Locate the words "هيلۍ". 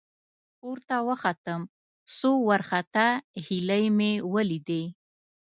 3.45-3.85